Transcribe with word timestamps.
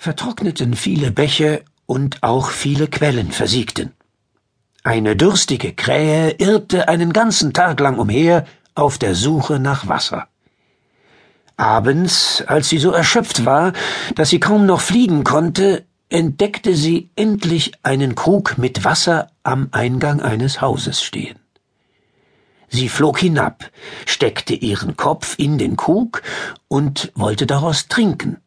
vertrockneten 0.00 0.76
viele 0.76 1.10
Bäche 1.10 1.62
und 1.84 2.22
auch 2.22 2.48
viele 2.48 2.86
Quellen 2.86 3.32
versiegten. 3.32 3.92
Eine 4.82 5.14
durstige 5.14 5.74
Krähe 5.74 6.30
irrte 6.30 6.88
einen 6.88 7.12
ganzen 7.12 7.52
Tag 7.52 7.80
lang 7.80 7.98
umher 7.98 8.46
auf 8.74 8.96
der 8.96 9.14
Suche 9.14 9.60
nach 9.60 9.88
Wasser. 9.88 10.28
Abends, 11.58 12.42
als 12.46 12.70
sie 12.70 12.78
so 12.78 12.92
erschöpft 12.92 13.44
war, 13.44 13.74
dass 14.14 14.30
sie 14.30 14.40
kaum 14.40 14.64
noch 14.64 14.80
fliegen 14.80 15.22
konnte, 15.22 15.84
entdeckte 16.08 16.74
sie 16.74 17.10
endlich 17.14 17.72
einen 17.82 18.14
Krug 18.14 18.56
mit 18.56 18.84
Wasser 18.84 19.30
am 19.42 19.68
Eingang 19.72 20.22
eines 20.22 20.62
Hauses 20.62 21.02
stehen. 21.02 21.38
Sie 22.70 22.88
flog 22.88 23.18
hinab, 23.18 23.70
steckte 24.06 24.54
ihren 24.54 24.96
Kopf 24.96 25.34
in 25.36 25.58
den 25.58 25.76
Krug 25.76 26.22
und 26.68 27.12
wollte 27.14 27.46
daraus 27.46 27.88
trinken. 27.88 28.38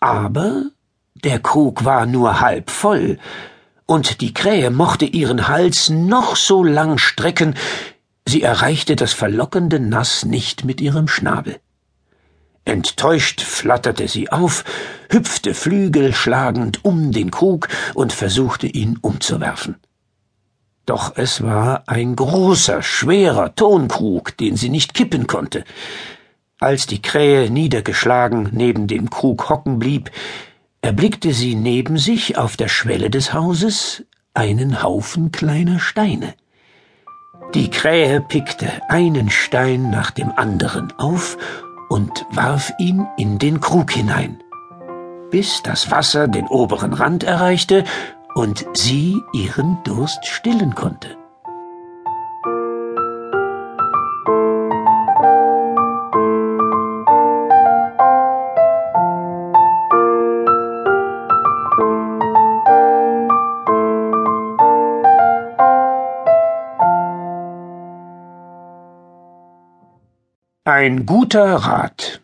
Aber 0.00 0.64
der 1.26 1.40
Krug 1.40 1.84
war 1.84 2.06
nur 2.06 2.40
halb 2.40 2.70
voll, 2.70 3.18
und 3.84 4.20
die 4.20 4.32
Krähe 4.32 4.70
mochte 4.70 5.04
ihren 5.04 5.48
Hals 5.48 5.90
noch 5.90 6.36
so 6.36 6.62
lang 6.62 6.98
strecken, 6.98 7.54
sie 8.24 8.42
erreichte 8.42 8.94
das 8.94 9.12
verlockende 9.12 9.80
Nass 9.80 10.24
nicht 10.24 10.64
mit 10.64 10.80
ihrem 10.80 11.08
Schnabel. 11.08 11.58
Enttäuscht 12.64 13.40
flatterte 13.40 14.06
sie 14.06 14.30
auf, 14.30 14.64
hüpfte 15.10 15.54
flügelschlagend 15.54 16.84
um 16.84 17.10
den 17.10 17.32
Krug 17.32 17.68
und 17.94 18.12
versuchte 18.12 18.68
ihn 18.68 18.96
umzuwerfen. 19.02 19.74
Doch 20.84 21.16
es 21.16 21.42
war 21.42 21.82
ein 21.88 22.14
großer, 22.14 22.82
schwerer 22.82 23.56
Tonkrug, 23.56 24.36
den 24.36 24.54
sie 24.54 24.68
nicht 24.68 24.94
kippen 24.94 25.26
konnte. 25.26 25.64
Als 26.60 26.86
die 26.86 27.02
Krähe 27.02 27.50
niedergeschlagen 27.50 28.50
neben 28.52 28.86
dem 28.86 29.10
Krug 29.10 29.48
hocken 29.48 29.80
blieb, 29.80 30.10
erblickte 30.86 31.32
sie 31.32 31.56
neben 31.56 31.98
sich 31.98 32.38
auf 32.38 32.56
der 32.56 32.68
Schwelle 32.68 33.10
des 33.10 33.34
Hauses 33.34 34.04
einen 34.34 34.84
Haufen 34.84 35.32
kleiner 35.32 35.80
Steine. 35.80 36.34
Die 37.54 37.70
Krähe 37.70 38.20
pickte 38.20 38.70
einen 38.88 39.28
Stein 39.28 39.90
nach 39.90 40.12
dem 40.12 40.30
anderen 40.36 40.92
auf 40.96 41.38
und 41.88 42.24
warf 42.30 42.72
ihn 42.78 43.04
in 43.18 43.40
den 43.40 43.60
Krug 43.60 43.90
hinein, 43.90 44.40
bis 45.32 45.60
das 45.64 45.90
Wasser 45.90 46.28
den 46.28 46.46
oberen 46.46 46.92
Rand 46.92 47.24
erreichte 47.24 47.82
und 48.36 48.64
sie 48.74 49.20
ihren 49.32 49.78
Durst 49.82 50.24
stillen 50.24 50.76
konnte. 50.76 51.16
Ein 70.68 71.06
guter 71.06 71.54
Rat 71.54 72.20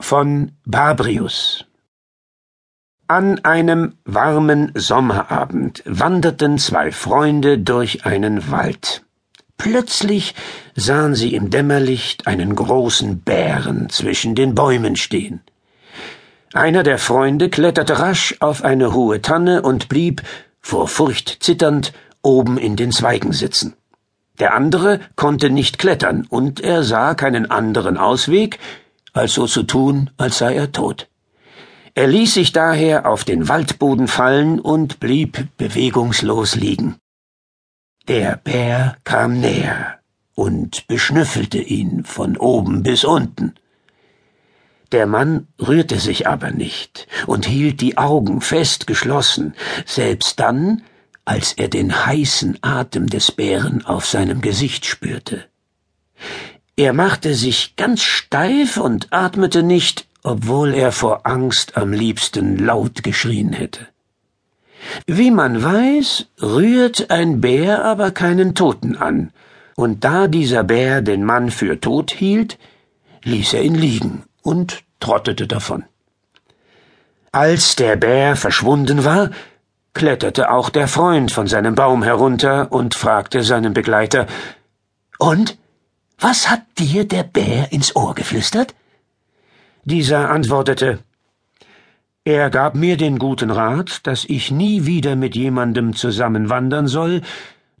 von 0.00 0.50
Babrius 0.66 1.64
an 3.06 3.38
einem 3.44 3.94
warmen 4.04 4.72
Sommerabend 4.74 5.80
wanderten 5.86 6.58
zwei 6.58 6.90
Freunde 6.90 7.58
durch 7.58 8.04
einen 8.04 8.50
Wald. 8.50 9.04
Plötzlich 9.58 10.34
sahen 10.74 11.14
sie 11.14 11.36
im 11.36 11.50
Dämmerlicht 11.50 12.26
einen 12.26 12.56
großen 12.56 13.20
Bären 13.20 13.88
zwischen 13.90 14.34
den 14.34 14.56
Bäumen 14.56 14.96
stehen. 14.96 15.40
Einer 16.54 16.82
der 16.82 16.98
Freunde 16.98 17.48
kletterte 17.48 18.00
rasch 18.00 18.34
auf 18.40 18.64
eine 18.64 18.92
hohe 18.92 19.22
Tanne 19.22 19.62
und 19.62 19.88
blieb, 19.88 20.22
vor 20.60 20.88
Furcht 20.88 21.44
zitternd, 21.44 21.92
oben 22.22 22.58
in 22.58 22.74
den 22.74 22.90
Zweigen 22.90 23.32
sitzen. 23.32 23.76
Der 24.38 24.54
andere 24.54 25.00
konnte 25.16 25.50
nicht 25.50 25.78
klettern, 25.78 26.26
und 26.28 26.60
er 26.60 26.82
sah 26.82 27.14
keinen 27.14 27.50
anderen 27.50 27.96
Ausweg, 27.96 28.58
als 29.12 29.34
so 29.34 29.46
zu 29.46 29.62
tun, 29.62 30.10
als 30.16 30.38
sei 30.38 30.54
er 30.54 30.72
tot. 30.72 31.08
Er 31.94 32.06
ließ 32.06 32.34
sich 32.34 32.52
daher 32.52 33.06
auf 33.06 33.24
den 33.24 33.48
Waldboden 33.48 34.08
fallen 34.08 34.58
und 34.58 34.98
blieb 34.98 35.46
bewegungslos 35.58 36.54
liegen. 36.54 36.96
Der 38.08 38.36
Bär 38.36 38.96
kam 39.04 39.38
näher 39.38 39.98
und 40.34 40.86
beschnüffelte 40.86 41.58
ihn 41.58 42.04
von 42.04 42.38
oben 42.38 42.82
bis 42.82 43.04
unten. 43.04 43.54
Der 44.90 45.06
Mann 45.06 45.48
rührte 45.60 45.98
sich 45.98 46.26
aber 46.26 46.50
nicht 46.50 47.06
und 47.26 47.46
hielt 47.46 47.80
die 47.80 47.98
Augen 47.98 48.40
fest 48.40 48.86
geschlossen, 48.86 49.54
selbst 49.86 50.40
dann, 50.40 50.82
als 51.24 51.52
er 51.52 51.68
den 51.68 52.06
heißen 52.06 52.58
Atem 52.62 53.08
des 53.08 53.32
Bären 53.32 53.84
auf 53.84 54.06
seinem 54.06 54.40
Gesicht 54.40 54.86
spürte. 54.86 55.44
Er 56.76 56.92
machte 56.92 57.34
sich 57.34 57.76
ganz 57.76 58.02
steif 58.02 58.76
und 58.76 59.12
atmete 59.12 59.62
nicht, 59.62 60.06
obwohl 60.22 60.74
er 60.74 60.92
vor 60.92 61.26
Angst 61.26 61.76
am 61.76 61.92
liebsten 61.92 62.58
laut 62.58 63.02
geschrien 63.02 63.52
hätte. 63.52 63.88
Wie 65.06 65.30
man 65.30 65.62
weiß, 65.62 66.26
rührt 66.40 67.10
ein 67.10 67.40
Bär 67.40 67.84
aber 67.84 68.10
keinen 68.10 68.54
Toten 68.54 68.96
an, 68.96 69.32
und 69.76 70.04
da 70.04 70.28
dieser 70.28 70.64
Bär 70.64 71.02
den 71.02 71.24
Mann 71.24 71.50
für 71.50 71.80
tot 71.80 72.12
hielt, 72.12 72.58
ließ 73.24 73.54
er 73.54 73.62
ihn 73.62 73.74
liegen 73.74 74.24
und 74.42 74.82
trottete 75.00 75.46
davon. 75.46 75.84
Als 77.30 77.76
der 77.76 77.96
Bär 77.96 78.36
verschwunden 78.36 79.04
war, 79.04 79.30
kletterte 79.94 80.50
auch 80.50 80.70
der 80.70 80.88
Freund 80.88 81.32
von 81.32 81.46
seinem 81.46 81.74
Baum 81.74 82.02
herunter 82.02 82.72
und 82.72 82.94
fragte 82.94 83.42
seinen 83.42 83.74
Begleiter 83.74 84.26
Und? 85.18 85.58
Was 86.18 86.48
hat 86.48 86.62
dir 86.78 87.04
der 87.04 87.24
Bär 87.24 87.72
ins 87.72 87.96
Ohr 87.96 88.14
geflüstert? 88.14 88.74
Dieser 89.84 90.30
antwortete 90.30 91.00
Er 92.22 92.48
gab 92.50 92.76
mir 92.76 92.96
den 92.96 93.18
guten 93.18 93.50
Rat, 93.50 94.06
dass 94.06 94.24
ich 94.24 94.52
nie 94.52 94.86
wieder 94.86 95.16
mit 95.16 95.34
jemandem 95.34 95.96
zusammenwandern 95.96 96.86
soll, 96.86 97.22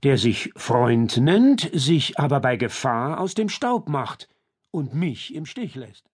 der 0.02 0.18
sich 0.18 0.52
Freund 0.56 1.18
nennt, 1.18 1.70
sich 1.72 2.18
aber 2.18 2.40
bei 2.40 2.56
Gefahr 2.56 3.20
aus 3.20 3.34
dem 3.34 3.48
Staub 3.48 3.88
macht 3.88 4.28
und 4.72 4.94
mich 4.94 5.34
im 5.34 5.46
Stich 5.46 5.76
lässt. 5.76 6.11